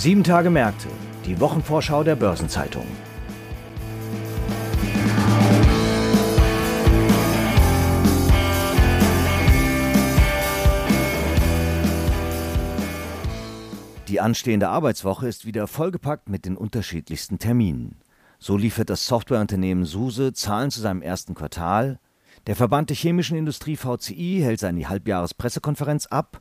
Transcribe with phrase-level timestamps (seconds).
[0.00, 0.88] Sieben Tage Märkte,
[1.26, 2.86] die Wochenvorschau der Börsenzeitung.
[14.08, 17.96] Die anstehende Arbeitswoche ist wieder vollgepackt mit den unterschiedlichsten Terminen.
[18.38, 22.00] So liefert das Softwareunternehmen SUSE Zahlen zu seinem ersten Quartal.
[22.46, 26.40] Der Verband der chemischen Industrie VCI hält seine Halbjahrespressekonferenz ab.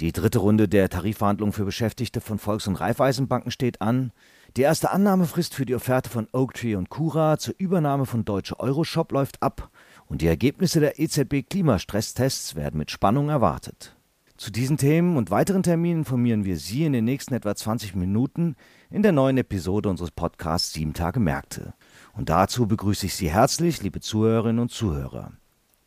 [0.00, 4.12] Die dritte Runde der Tarifverhandlungen für Beschäftigte von Volks- und Raiffeisenbanken steht an.
[4.58, 9.12] Die erste Annahmefrist für die Offerte von Oaktree und Cura zur Übernahme von Deutsche Euroshop
[9.12, 9.70] läuft ab
[10.04, 13.96] und die Ergebnisse der EZB Klimastresstests werden mit Spannung erwartet.
[14.36, 18.54] Zu diesen Themen und weiteren Terminen informieren wir Sie in den nächsten etwa 20 Minuten
[18.90, 21.72] in der neuen Episode unseres Podcasts Sieben Tage Märkte.
[22.12, 25.32] Und dazu begrüße ich Sie herzlich, liebe Zuhörerinnen und Zuhörer.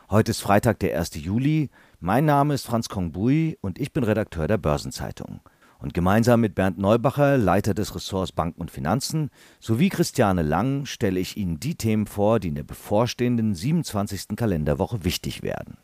[0.10, 1.13] Heute ist Freitag, der 1.
[1.13, 1.70] Juli.
[2.01, 5.41] Mein Name ist Franz Kongbui und ich bin Redakteur der Börsenzeitung.
[5.79, 11.20] Und gemeinsam mit Bernd Neubacher, Leiter des Ressorts Banken und Finanzen, sowie Christiane Lang stelle
[11.20, 14.37] ich Ihnen die Themen vor, die in der bevorstehenden 27.
[14.37, 15.75] Kalenderwoche wichtig werden.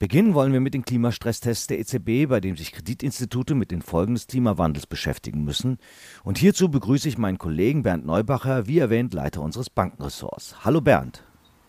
[0.00, 4.14] Beginnen wollen wir mit den Klimastresstests der EZB, bei dem sich Kreditinstitute mit den Folgen
[4.14, 5.78] des Klimawandels beschäftigen müssen.
[6.24, 10.64] Und hierzu begrüße ich meinen Kollegen Bernd Neubacher, wie erwähnt Leiter unseres Bankenressorts.
[10.64, 11.22] Hallo Bernd.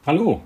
[0.03, 0.41] Hallo.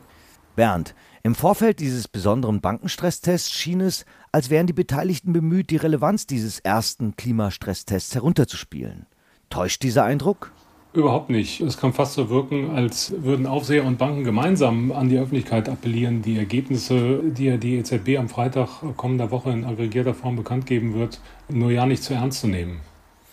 [0.57, 6.27] Bernd, im Vorfeld dieses besonderen Bankenstresstests schien es, als wären die Beteiligten bemüht, die Relevanz
[6.27, 9.07] dieses ersten Klimastresstests herunterzuspielen.
[9.49, 10.51] Täuscht dieser Eindruck?
[10.93, 11.61] Überhaupt nicht.
[11.61, 16.21] Es kann fast so wirken, als würden Aufseher und Banken gemeinsam an die Öffentlichkeit appellieren,
[16.21, 20.95] die Ergebnisse, die ja die EZB am Freitag kommender Woche in aggregierter Form bekannt geben
[20.95, 22.79] wird, nur ja nicht zu ernst zu nehmen.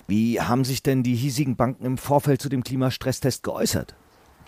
[0.06, 3.94] Wie haben sich denn die hiesigen Banken im Vorfeld zu dem Klimastresstest geäußert?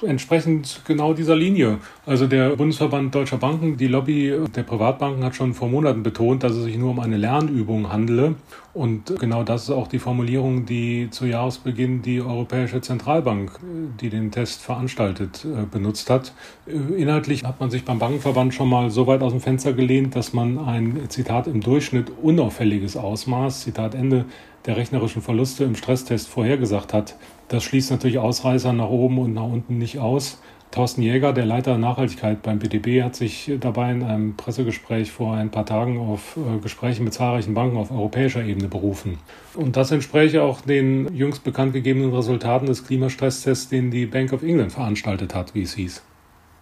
[0.02, 1.78] Entsprechend genau dieser Linie.
[2.04, 6.52] Also der Bundesverband Deutscher Banken, die Lobby der Privatbanken hat schon vor Monaten betont, dass
[6.52, 8.34] es sich nur um eine Lernübung handele.
[8.74, 13.58] Und genau das ist auch die Formulierung, die zu Jahresbeginn die Europäische Zentralbank,
[14.00, 16.34] die den Test veranstaltet, äh, benutzt hat.
[16.66, 20.14] Äh, inhaltlich hat man sich beim Bankenverband schon mal so weit aus dem Fenster gelehnt,
[20.14, 24.26] dass man ein Zitat im Durchschnitt unauffälliges Ausmaß, Zitat Ende,
[24.66, 27.14] der rechnerischen Verluste im Stresstest vorhergesagt hat.
[27.48, 30.40] Das schließt natürlich Ausreißer nach oben und nach unten nicht aus.
[30.72, 35.50] Thorsten Jäger, der Leiter Nachhaltigkeit beim BDB, hat sich dabei in einem Pressegespräch vor ein
[35.50, 39.18] paar Tagen auf äh, Gespräche mit zahlreichen Banken auf europäischer Ebene berufen.
[39.54, 44.42] Und das entspräche auch den jüngst bekannt gegebenen Resultaten des Klimastresstests, den die Bank of
[44.42, 46.02] England veranstaltet hat, wie es hieß.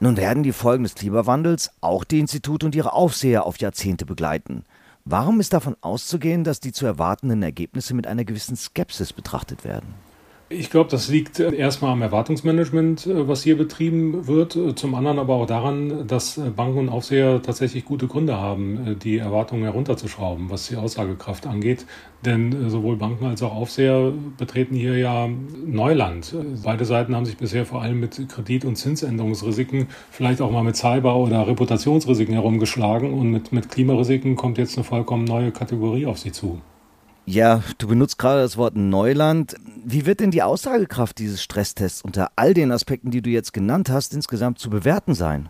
[0.00, 4.64] Nun werden die Folgen des Klimawandels auch die Institute und ihre Aufseher auf Jahrzehnte begleiten.
[5.06, 9.94] Warum ist davon auszugehen, dass die zu erwartenden Ergebnisse mit einer gewissen Skepsis betrachtet werden?
[10.56, 14.56] Ich glaube, das liegt erstmal am Erwartungsmanagement, äh, was hier betrieben wird.
[14.76, 19.18] Zum anderen aber auch daran, dass Banken und Aufseher tatsächlich gute Gründe haben, äh, die
[19.18, 21.86] Erwartungen herunterzuschrauben, was die Aussagekraft angeht.
[22.24, 25.28] Denn äh, sowohl Banken als auch Aufseher betreten hier ja
[25.66, 26.34] Neuland.
[26.62, 30.76] Beide Seiten haben sich bisher vor allem mit Kredit- und Zinsänderungsrisiken, vielleicht auch mal mit
[30.76, 33.12] Cyber- oder Reputationsrisiken herumgeschlagen.
[33.12, 36.60] Und mit, mit Klimarisiken kommt jetzt eine vollkommen neue Kategorie auf sie zu.
[37.26, 39.54] Ja, du benutzt gerade das Wort Neuland.
[39.82, 43.88] Wie wird denn die Aussagekraft dieses Stresstests unter all den Aspekten, die du jetzt genannt
[43.88, 45.48] hast, insgesamt zu bewerten sein?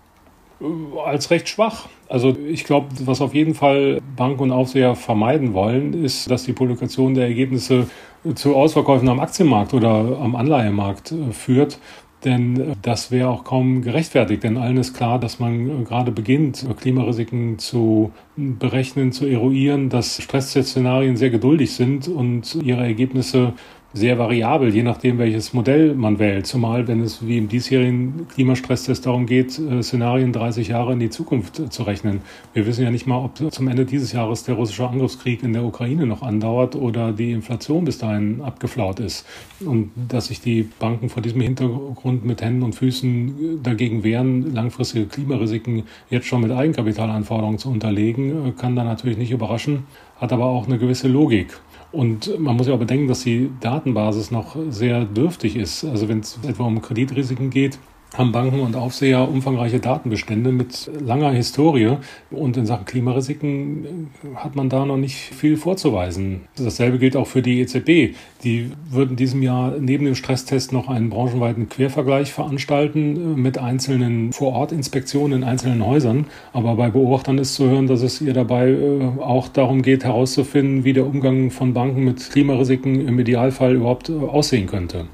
[1.04, 1.88] Als recht schwach.
[2.08, 6.52] Also ich glaube, was auf jeden Fall Banken und Aufseher vermeiden wollen, ist, dass die
[6.52, 7.88] Publikation der Ergebnisse
[8.34, 11.78] zu Ausverkäufen am Aktienmarkt oder am Anleihemarkt äh, führt.
[12.24, 16.12] Denn äh, das wäre auch kaum gerechtfertigt, denn allen ist klar, dass man äh, gerade
[16.12, 23.52] beginnt, Klimarisiken zu berechnen, zu eruieren, dass Stressszenarien sehr geduldig sind und ihre Ergebnisse
[23.94, 26.48] sehr variabel, je nachdem, welches Modell man wählt.
[26.48, 31.10] Zumal, wenn es wie im diesjährigen Klimastresstest darum geht, äh, Szenarien 30 Jahre in die
[31.10, 32.20] Zukunft äh, zu rechnen.
[32.54, 35.62] Wir wissen ja nicht mal, ob zum Ende dieses Jahres der russische Angriffskrieg in der
[35.62, 39.26] Ukraine noch andauert oder die Inflation bis dahin abgeflaut ist.
[39.64, 44.52] Und dass sich die Banken vor diesem Hintergrund mit Händen und Füßen äh, dagegen wehren,
[44.52, 49.84] langfristige Klimarisiken jetzt schon mit Eigenkapitalanforderungen zu unterlegen, kann da natürlich nicht überraschen,
[50.16, 51.58] hat aber auch eine gewisse Logik.
[51.92, 55.84] Und man muss ja auch bedenken, dass die Datenbasis noch sehr dürftig ist.
[55.84, 57.78] Also wenn es etwa um Kreditrisiken geht,
[58.16, 61.96] haben Banken und Aufseher umfangreiche Datenbestände mit langer Historie.
[62.30, 66.42] Und in Sachen Klimarisiken hat man da noch nicht viel vorzuweisen.
[66.56, 68.16] Dasselbe gilt auch für die EZB.
[68.44, 74.32] Die würden in diesem Jahr neben dem Stresstest noch einen branchenweiten Quervergleich veranstalten mit einzelnen
[74.32, 76.26] Vorortinspektionen in einzelnen Häusern.
[76.52, 80.84] Aber bei Beobachtern ist zu hören, dass es ihr dabei äh, auch darum geht, herauszufinden,
[80.84, 85.06] wie der Umgang von Banken mit Klimarisiken im Idealfall überhaupt äh, aussehen könnte.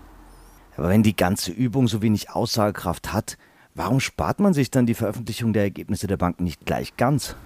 [0.80, 3.36] Aber wenn die ganze Übung so wenig Aussagekraft hat,
[3.74, 7.36] warum spart man sich dann die Veröffentlichung der Ergebnisse der Banken nicht gleich ganz?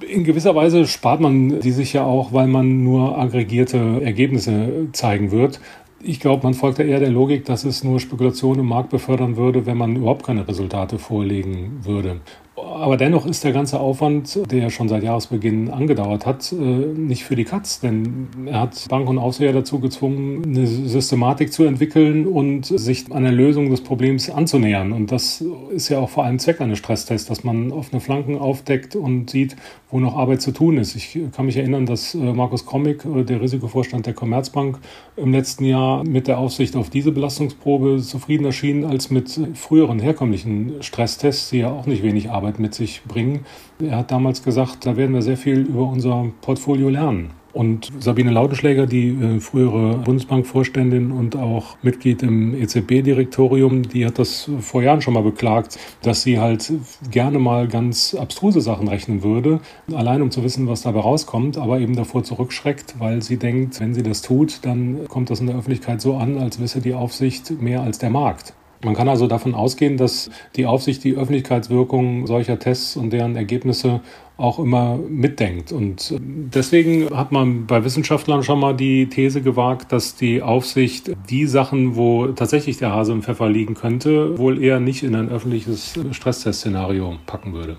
[0.00, 5.30] In gewisser Weise spart man die sich ja auch, weil man nur aggregierte Ergebnisse zeigen
[5.30, 5.60] wird.
[6.02, 9.36] Ich glaube, man folgt ja eher der Logik, dass es nur Spekulation im Markt befördern
[9.36, 12.20] würde, wenn man überhaupt keine Resultate vorlegen würde.
[12.56, 17.36] Aber dennoch ist der ganze Aufwand, der schon seit Jahresbeginn angedauert hat, äh, nicht für
[17.36, 17.80] die Katz.
[17.80, 23.24] Denn er hat Bank und Aufseher dazu gezwungen, eine Systematik zu entwickeln und sich an
[23.24, 24.92] der Lösung des Problems anzunähern.
[24.92, 28.96] Und das ist ja auch vor allem Zweck eines Stresstests, dass man offene Flanken aufdeckt
[28.96, 29.56] und sieht,
[29.90, 30.96] wo noch Arbeit zu tun ist.
[30.96, 34.78] Ich kann mich erinnern, dass äh, Markus Kromig, äh, der Risikovorstand der Commerzbank,
[35.16, 40.82] im letzten Jahr mit der Aufsicht auf diese Belastungsprobe zufrieden erschien als mit früheren herkömmlichen
[40.82, 43.40] Stresstests, die ja auch nicht wenig Arbeit Arbeit mit sich bringen.
[43.80, 47.30] Er hat damals gesagt, da werden wir sehr viel über unser Portfolio lernen.
[47.52, 54.50] Und Sabine Lautenschläger, die äh, frühere Bundesbankvorständin und auch Mitglied im EZB-Direktorium, die hat das
[54.60, 56.70] vor Jahren schon mal beklagt, dass sie halt
[57.10, 59.60] gerne mal ganz abstruse Sachen rechnen würde,
[59.92, 63.94] allein um zu wissen, was dabei rauskommt, aber eben davor zurückschreckt, weil sie denkt, wenn
[63.94, 67.50] sie das tut, dann kommt das in der Öffentlichkeit so an, als wisse die Aufsicht
[67.62, 68.52] mehr als der Markt.
[68.84, 74.00] Man kann also davon ausgehen, dass die Aufsicht die Öffentlichkeitswirkung solcher Tests und deren Ergebnisse
[74.36, 75.72] auch immer mitdenkt.
[75.72, 81.46] Und deswegen hat man bei Wissenschaftlern schon mal die These gewagt, dass die Aufsicht die
[81.46, 85.98] Sachen, wo tatsächlich der Hase im Pfeffer liegen könnte, wohl eher nicht in ein öffentliches
[86.10, 87.78] Stresstestszenario packen würde.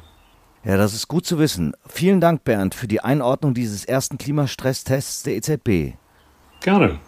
[0.64, 1.74] Ja, das ist gut zu wissen.
[1.88, 5.94] Vielen Dank, Bernd, für die Einordnung dieses ersten Klimastresstests der EZB.
[6.62, 7.00] Gerne.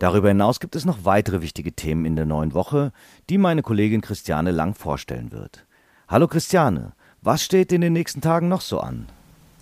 [0.00, 2.90] Darüber hinaus gibt es noch weitere wichtige Themen in der neuen Woche,
[3.28, 5.66] die meine Kollegin Christiane Lang vorstellen wird.
[6.08, 9.06] Hallo Christiane, was steht in den nächsten Tagen noch so an?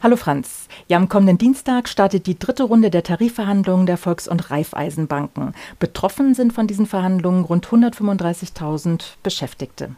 [0.01, 0.69] Hallo Franz.
[0.87, 5.55] Ja, am kommenden Dienstag startet die dritte Runde der Tarifverhandlungen der Volks- und Raiffeisenbanken.
[5.81, 9.97] Betroffen sind von diesen Verhandlungen rund 135.000 Beschäftigte.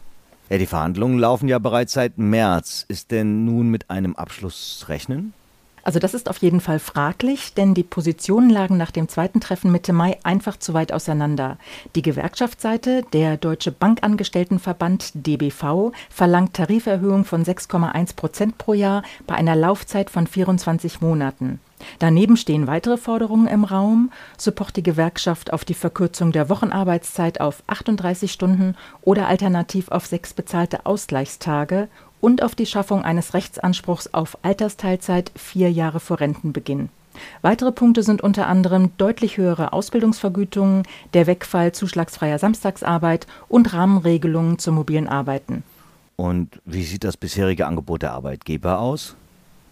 [0.49, 2.87] Ja, die Verhandlungen laufen ja bereits seit März.
[2.89, 5.35] Ist denn nun mit einem Abschluss rechnen?
[5.83, 9.73] Also das ist auf jeden Fall fraglich, denn die Positionen lagen nach dem zweiten Treffen
[9.73, 11.59] Mitte Mai einfach zu weit auseinander.
[11.95, 19.57] Die Gewerkschaftsseite, der Deutsche Bankangestelltenverband DBV, verlangt Tariferhöhung von 6,1 Prozent pro Jahr bei einer
[19.57, 21.61] Laufzeit von 24 Monaten.
[21.99, 27.41] Daneben stehen weitere Forderungen im Raum, so pocht die Gewerkschaft auf die Verkürzung der Wochenarbeitszeit
[27.41, 31.89] auf 38 Stunden oder alternativ auf sechs bezahlte Ausgleichstage
[32.21, 36.89] und auf die Schaffung eines Rechtsanspruchs auf Altersteilzeit vier Jahre vor Rentenbeginn.
[37.43, 44.77] Weitere Punkte sind unter anderem deutlich höhere Ausbildungsvergütungen, der Wegfall zuschlagsfreier Samstagsarbeit und Rahmenregelungen zum
[44.77, 45.65] mobilen Arbeiten.
[46.17, 49.17] Und wie sieht das bisherige Angebot der Arbeitgeber aus?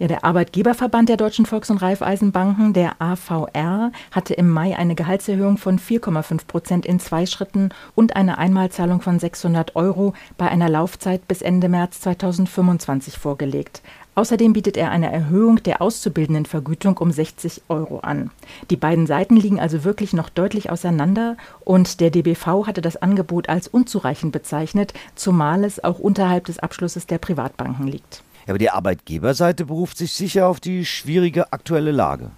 [0.01, 5.59] Ja, der Arbeitgeberverband der Deutschen Volks- und Raiffeisenbanken, der AVR, hatte im Mai eine Gehaltserhöhung
[5.59, 11.27] von 4,5 Prozent in zwei Schritten und eine Einmalzahlung von 600 Euro bei einer Laufzeit
[11.27, 13.83] bis Ende März 2025 vorgelegt.
[14.15, 18.31] Außerdem bietet er eine Erhöhung der Auszubildendenvergütung um 60 Euro an.
[18.71, 23.49] Die beiden Seiten liegen also wirklich noch deutlich auseinander und der DBV hatte das Angebot
[23.49, 28.23] als unzureichend bezeichnet, zumal es auch unterhalb des Abschlusses der Privatbanken liegt.
[28.49, 32.31] Ja, aber die Arbeitgeberseite beruft sich sicher auf die schwierige aktuelle Lage.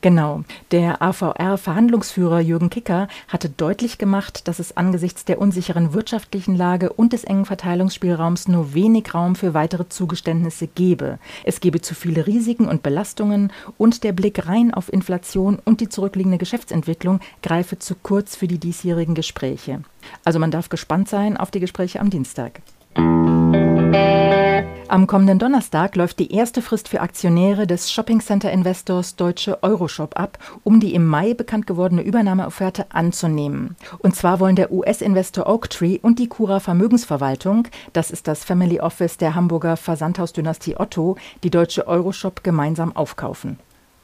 [0.00, 0.42] Genau.
[0.70, 7.12] Der AVR-Verhandlungsführer Jürgen Kicker hatte deutlich gemacht, dass es angesichts der unsicheren wirtschaftlichen Lage und
[7.12, 11.18] des engen Verteilungsspielraums nur wenig Raum für weitere Zugeständnisse gebe.
[11.44, 15.90] Es gebe zu viele Risiken und Belastungen und der Blick rein auf Inflation und die
[15.90, 19.82] zurückliegende Geschäftsentwicklung greife zu kurz für die diesjährigen Gespräche.
[20.24, 22.62] Also man darf gespannt sein auf die Gespräche am Dienstag.
[24.90, 30.80] Am kommenden Donnerstag läuft die erste Frist für Aktionäre des Shopping-Center-Investors Deutsche Euroshop ab, um
[30.80, 33.76] die im Mai bekannt gewordene Übernahmeofferte anzunehmen.
[34.00, 39.16] Und zwar wollen der US-Investor Oaktree und die Cura Vermögensverwaltung, das ist das Family Office
[39.16, 43.60] der Hamburger Versandhausdynastie Otto, die Deutsche Euroshop gemeinsam aufkaufen.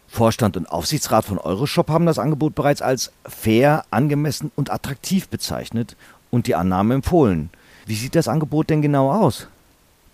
[0.07, 5.97] Vorstand und Aufsichtsrat von Euroshop haben das Angebot bereits als fair, angemessen und attraktiv bezeichnet
[6.31, 7.50] und die Annahme empfohlen.
[7.87, 9.49] Wie sieht das Angebot denn genau aus?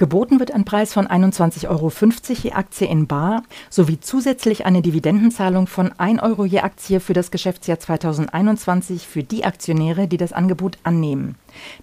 [0.02, 1.92] Geboten wird ein Preis von 21,50 Euro
[2.42, 7.30] je Aktie in Bar sowie zusätzlich eine Dividendenzahlung von 1 Euro je Aktie für das
[7.30, 11.36] Geschäftsjahr 2021 für die Aktionäre, die das Angebot annehmen.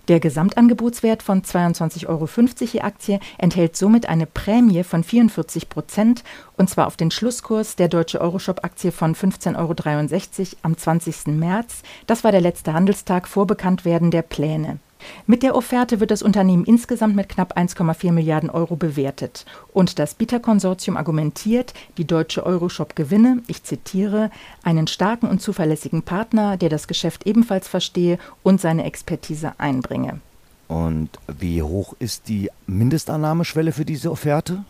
[0.10, 2.28] Der Gesamtangebotswert von 22,50 Euro
[2.60, 6.26] je Aktie enthält somit eine Prämie von 44 Prozent
[6.58, 11.28] und zwar auf den Schlusskurs der Deutsche Euroshop-Aktie von 15,63 Euro am 20.
[11.28, 11.84] März.
[12.06, 14.80] Das war der letzte Handelstag vor Bekanntwerden der Pläne.
[15.26, 19.46] Mit der Offerte wird das Unternehmen insgesamt mit knapp 1,4 Milliarden Euro bewertet.
[19.74, 24.32] Und das Bieterkonsortium argumentiert, die deutsche Euroshop gewinne, ich zitiere,
[24.64, 30.20] einen starken und zuverlässigen Partner, der das Geschäft ebenfalls verstehe und seine Expertise einbringe.
[30.68, 34.64] Und wie hoch ist die Mindestannahmeschwelle für diese Offerte?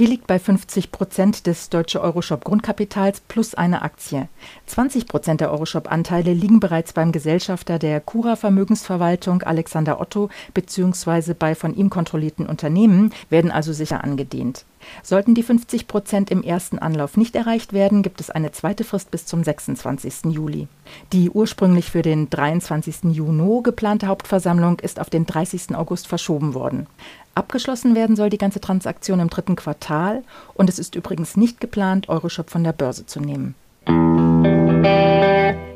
[0.00, 4.28] Die liegt bei 50 Prozent des Deutsche Euroshop Grundkapitals plus eine Aktie.
[4.66, 11.34] 20 Prozent der Euroshop-Anteile liegen bereits beim Gesellschafter der Cura Vermögensverwaltung Alexander Otto bzw.
[11.34, 14.64] bei von ihm kontrollierten Unternehmen, werden also sicher angedehnt.
[15.02, 19.10] Sollten die 50 Prozent im ersten Anlauf nicht erreicht werden, gibt es eine zweite Frist
[19.10, 20.32] bis zum 26.
[20.32, 20.68] Juli.
[21.12, 23.12] Die ursprünglich für den 23.
[23.12, 25.74] Juni geplante Hauptversammlung ist auf den 30.
[25.74, 26.86] August verschoben worden.
[27.34, 30.22] Abgeschlossen werden soll die ganze Transaktion im dritten Quartal
[30.54, 33.54] und es ist übrigens nicht geplant, Euroshop von der Börse zu nehmen.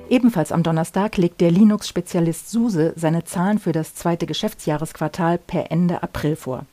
[0.08, 6.02] Ebenfalls am Donnerstag legt der Linux-Spezialist SUSE seine Zahlen für das zweite Geschäftsjahresquartal per Ende
[6.02, 6.64] April vor.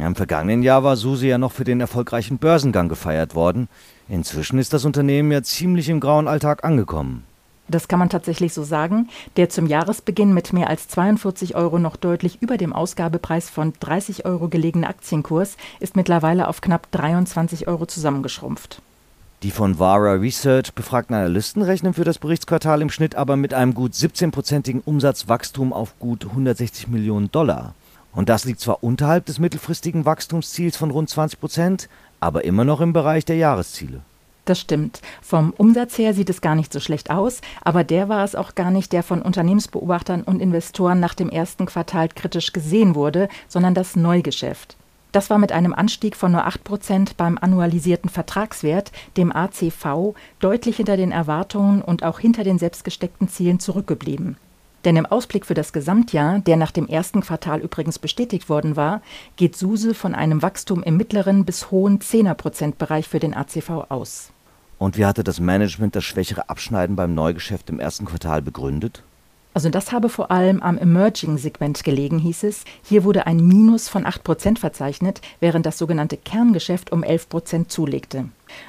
[0.00, 3.68] Im vergangenen Jahr war SUSE ja noch für den erfolgreichen Börsengang gefeiert worden.
[4.08, 7.24] Inzwischen ist das Unternehmen ja ziemlich im grauen Alltag angekommen.
[7.68, 9.08] Das kann man tatsächlich so sagen.
[9.36, 14.24] Der zum Jahresbeginn mit mehr als 42 Euro noch deutlich über dem Ausgabepreis von 30
[14.24, 18.80] Euro gelegene Aktienkurs ist mittlerweile auf knapp 23 Euro zusammengeschrumpft.
[19.42, 23.74] Die von Vara Research befragten Analysten rechnen für das Berichtsquartal im Schnitt aber mit einem
[23.74, 27.74] gut 17-prozentigen Umsatzwachstum auf gut 160 Millionen Dollar.
[28.12, 31.88] Und das liegt zwar unterhalb des mittelfristigen Wachstumsziels von rund 20 Prozent,
[32.20, 34.00] aber immer noch im Bereich der Jahresziele.
[34.48, 35.02] Das stimmt.
[35.20, 38.54] Vom Umsatz her sieht es gar nicht so schlecht aus, aber der war es auch
[38.54, 43.74] gar nicht, der von Unternehmensbeobachtern und Investoren nach dem ersten Quartal kritisch gesehen wurde, sondern
[43.74, 44.78] das Neugeschäft.
[45.12, 50.76] Das war mit einem Anstieg von nur 8 Prozent beim annualisierten Vertragswert, dem ACV, deutlich
[50.76, 54.38] hinter den Erwartungen und auch hinter den selbstgesteckten Zielen zurückgeblieben.
[54.84, 59.02] Denn im Ausblick für das Gesamtjahr, der nach dem ersten Quartal übrigens bestätigt worden war,
[59.36, 64.30] geht SUSE von einem Wachstum im mittleren bis hohen 10er-Prozent-Bereich für den ACV aus.
[64.78, 69.02] Und wie hatte das Management das schwächere Abschneiden beim Neugeschäft im ersten Quartal begründet?
[69.54, 72.64] Also das habe vor allem am Emerging-Segment gelegen, hieß es.
[72.84, 78.26] Hier wurde ein Minus von 8% verzeichnet, während das sogenannte Kerngeschäft um 11% zulegte.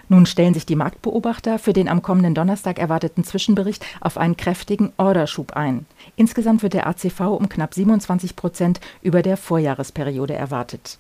[0.07, 4.91] Nun stellen sich die Marktbeobachter für den am kommenden Donnerstag erwarteten Zwischenbericht auf einen kräftigen
[4.98, 5.86] Orderschub ein.
[6.15, 10.98] Insgesamt wird der ACV um knapp 27% über der Vorjahresperiode erwartet.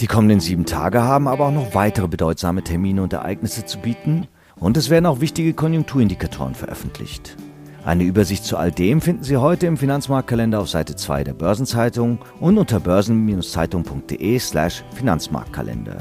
[0.00, 4.26] Die kommenden sieben Tage haben aber auch noch weitere bedeutsame Termine und Ereignisse zu bieten
[4.56, 7.36] und es werden auch wichtige Konjunkturindikatoren veröffentlicht.
[7.84, 12.20] Eine Übersicht zu all dem finden Sie heute im Finanzmarktkalender auf Seite 2 der Börsenzeitung
[12.38, 15.96] und unter börsen-zeitung.de slash Finanzmarktkalender.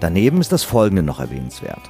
[0.00, 1.88] Daneben ist das folgende noch erwähnenswert.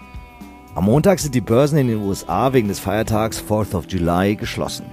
[0.74, 4.84] Am Montag sind die Börsen in den USA wegen des Feiertags 4th of July geschlossen.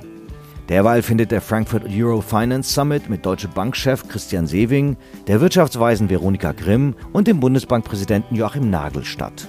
[0.69, 4.95] Derweil findet der Frankfurt Euro Finance Summit mit Deutsche Bankchef Christian Sewing,
[5.27, 9.47] der Wirtschaftsweisen Veronika Grimm und dem Bundesbankpräsidenten Joachim Nagel statt.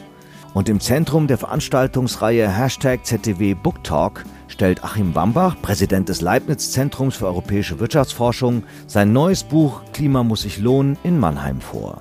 [0.55, 7.17] Und im Zentrum der Veranstaltungsreihe Hashtag ZDW Book Talk stellt Achim Wambach, Präsident des Leibniz-Zentrums
[7.17, 12.01] für europäische Wirtschaftsforschung, sein neues Buch Klima muss sich lohnen in Mannheim vor.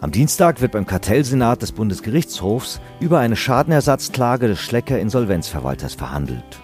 [0.00, 6.60] Am Dienstag wird beim Kartellsenat des Bundesgerichtshofs über eine Schadenersatzklage des Schlecker Insolvenzverwalters verhandelt.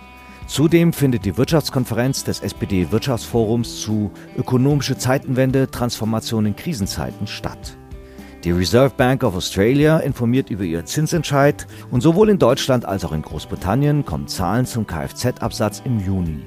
[0.47, 7.79] Zudem findet die Wirtschaftskonferenz des SPD-Wirtschaftsforums zu Ökonomische Zeitenwende, Transformation in Krisenzeiten statt.
[8.45, 13.13] Die Reserve Bank of Australia informiert über ihren Zinsentscheid und sowohl in Deutschland als auch
[13.13, 16.45] in Großbritannien kommen Zahlen zum Kfz-Absatz im Juni.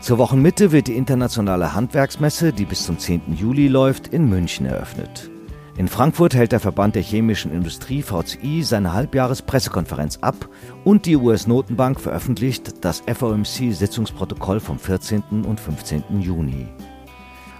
[0.00, 3.36] Zur Wochenmitte wird die internationale Handwerksmesse, die bis zum 10.
[3.36, 5.30] Juli läuft, in München eröffnet.
[5.76, 10.48] In Frankfurt hält der Verband der chemischen Industrie VCI seine Halbjahrespressekonferenz ab
[10.84, 15.44] und die US-Notenbank veröffentlicht das FOMC-Sitzungsprotokoll vom 14.
[15.44, 16.22] und 15.
[16.22, 16.66] Juni.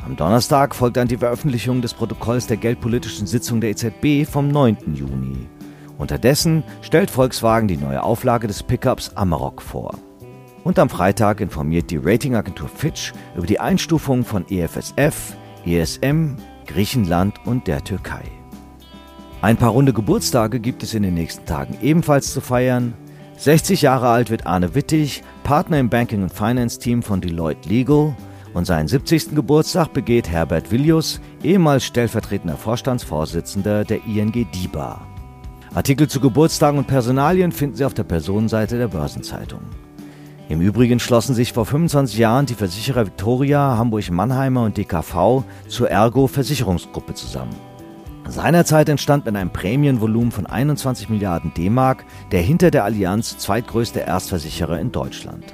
[0.05, 4.95] Am Donnerstag folgt dann die Veröffentlichung des Protokolls der geldpolitischen Sitzung der EZB vom 9.
[4.95, 5.47] Juni.
[5.99, 9.95] Unterdessen stellt Volkswagen die neue Auflage des Pickups Amarok vor.
[10.65, 17.67] Und am Freitag informiert die Ratingagentur Fitch über die Einstufung von EFSF, ESM, Griechenland und
[17.67, 18.23] der Türkei.
[19.43, 22.95] Ein paar runde Geburtstage gibt es in den nächsten Tagen ebenfalls zu feiern.
[23.37, 28.15] 60 Jahre alt wird Arne Wittig, Partner im Banking- und Finance-Team von Deloitte Legal.
[28.53, 29.35] Und seinen 70.
[29.35, 35.01] Geburtstag begeht Herbert Willius, ehemals stellvertretender Vorstandsvorsitzender der ING DIBA.
[35.73, 39.61] Artikel zu Geburtstagen und Personalien finden Sie auf der Personenseite der Börsenzeitung.
[40.49, 46.27] Im Übrigen schlossen sich vor 25 Jahren die Versicherer Victoria, Hamburg-Mannheimer und DKV zur Ergo
[46.27, 47.55] Versicherungsgruppe zusammen.
[48.27, 54.81] Seinerzeit entstand mit einem Prämienvolumen von 21 Milliarden D-Mark der hinter der Allianz zweitgrößte Erstversicherer
[54.81, 55.45] in Deutschland.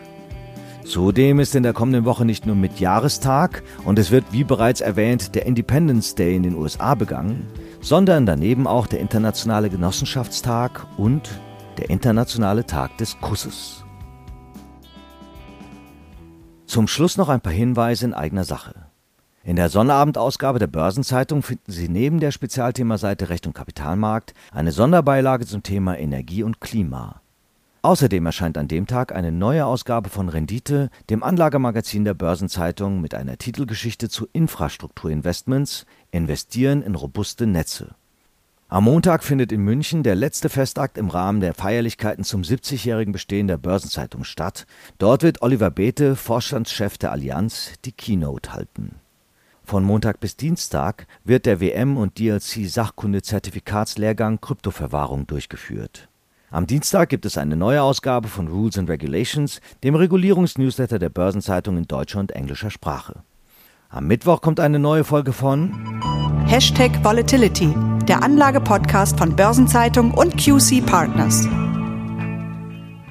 [0.86, 4.80] Zudem ist in der kommenden Woche nicht nur mit Jahrestag und es wird, wie bereits
[4.80, 7.44] erwähnt, der Independence Day in den USA begangen,
[7.80, 11.28] sondern daneben auch der Internationale Genossenschaftstag und
[11.76, 13.84] der Internationale Tag des Kusses.
[16.66, 18.86] Zum Schluss noch ein paar Hinweise in eigener Sache.
[19.42, 25.46] In der Sonnabendausgabe der Börsenzeitung finden Sie neben der Spezialthemaseite Recht und Kapitalmarkt eine Sonderbeilage
[25.46, 27.22] zum Thema Energie und Klima.
[27.86, 33.14] Außerdem erscheint an dem Tag eine neue Ausgabe von Rendite, dem Anlagemagazin der Börsenzeitung mit
[33.14, 37.94] einer Titelgeschichte zu Infrastrukturinvestments Investieren in robuste Netze.
[38.66, 43.46] Am Montag findet in München der letzte Festakt im Rahmen der Feierlichkeiten zum 70-jährigen Bestehen
[43.46, 44.66] der Börsenzeitung statt.
[44.98, 48.96] Dort wird Oliver Beete, Vorstandschef der Allianz, die Keynote halten.
[49.62, 56.08] Von Montag bis Dienstag wird der WM und DLC Sachkunde Zertifikatslehrgang Kryptoverwahrung durchgeführt.
[56.56, 61.76] Am Dienstag gibt es eine neue Ausgabe von Rules and Regulations, dem Regulierungsnewsletter der Börsenzeitung
[61.76, 63.16] in deutscher und englischer Sprache.
[63.90, 65.74] Am Mittwoch kommt eine neue Folge von
[66.46, 67.74] Hashtag Volatility,
[68.08, 71.46] der Anlage-Podcast von Börsenzeitung und QC Partners.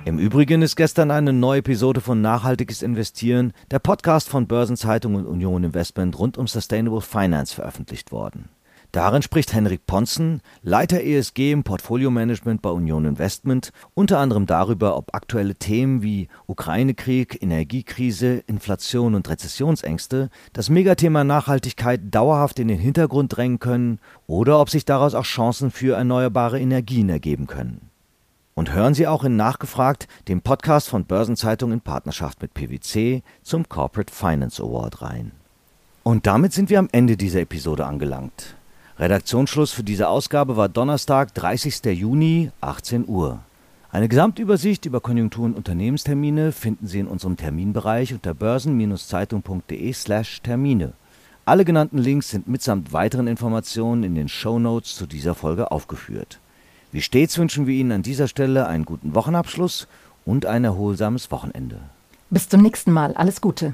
[0.05, 5.27] Im Übrigen ist gestern eine neue Episode von Nachhaltiges Investieren, der Podcast von Börsenzeitung und
[5.27, 8.49] Union Investment rund um Sustainable Finance veröffentlicht worden.
[8.95, 15.13] Darin spricht Henrik Ponzen, Leiter ESG im Portfolio-Management bei Union Investment, unter anderem darüber, ob
[15.13, 23.35] aktuelle Themen wie Ukraine-Krieg, Energiekrise, Inflation und Rezessionsängste das Megathema Nachhaltigkeit dauerhaft in den Hintergrund
[23.35, 27.89] drängen können oder ob sich daraus auch Chancen für erneuerbare Energien ergeben können.
[28.53, 33.67] Und hören Sie auch in Nachgefragt, dem Podcast von Börsenzeitung in Partnerschaft mit PwC zum
[33.67, 35.33] Corporate Finance Award rein.
[36.03, 38.55] Und damit sind wir am Ende dieser Episode angelangt.
[38.97, 41.83] Redaktionsschluss für diese Ausgabe war Donnerstag, 30.
[41.85, 43.39] Juni, 18 Uhr.
[43.91, 50.93] Eine Gesamtübersicht über Konjunktur- und Unternehmenstermine finden Sie in unserem Terminbereich unter börsen-zeitung.de/termine.
[51.43, 56.39] Alle genannten Links sind mitsamt weiteren Informationen in den Show Notes zu dieser Folge aufgeführt.
[56.93, 59.89] Wie stets wünschen wir Ihnen an dieser Stelle einen guten Wochenabschluss
[60.25, 61.81] und ein erholsames Wochenende.
[62.29, 63.13] Bis zum nächsten Mal.
[63.13, 63.73] Alles Gute.